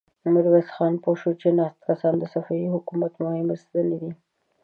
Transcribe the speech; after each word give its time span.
ميرويس 0.33 0.69
خان 0.75 0.93
پوه 1.03 1.15
شو 1.21 1.31
چې 1.41 1.47
ناست 1.57 1.79
کسان 1.87 2.13
د 2.19 2.23
صفوي 2.33 2.67
حکومت 2.75 3.13
مهمې 3.23 3.55
ستنې 3.63 3.97
دي. 4.01 4.11